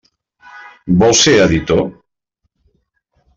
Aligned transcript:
Vols 1.03 1.21
ser 1.27 1.35
editor? 1.43 1.85